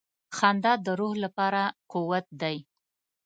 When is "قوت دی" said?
1.91-2.57